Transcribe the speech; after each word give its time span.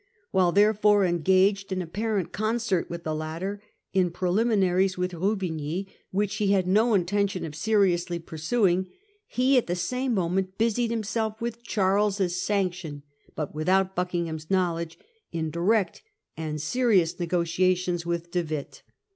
While 0.31 0.51
therefore 0.51 1.05
engaged, 1.05 1.71
in 1.71 1.79
apparent 1.79 2.31
concert 2.31 2.89
with 2.89 3.03
the 3.03 3.13
latter, 3.13 3.61
in 3.93 4.09
preliminaries 4.09 4.97
with 4.97 5.11
Ruvigny 5.13 5.85
which 6.09 6.37
he 6.37 6.47
had 6.47 6.65
no 6.67 6.95
intention 6.95 7.45
of 7.45 7.53
seriously 7.55 8.17
pursuing, 8.17 8.87
he 9.27 9.59
at 9.59 9.67
the 9.67 9.75
same 9.75 10.15
moment 10.15 10.57
busied 10.57 10.89
himself, 10.89 11.39
with 11.39 11.61
Charles's 11.61 12.41
sanction, 12.41 13.03
but 13.35 13.53
without 13.53 13.93
Buckingham's 13.95 14.49
knowledge, 14.49 14.97
in 15.31 15.51
direct 15.51 16.01
and 16.35 16.59
serious 16.59 17.19
negotiations 17.19 18.03
with 18.03 18.31
De 18.31 18.41
Witt. 18.41 18.81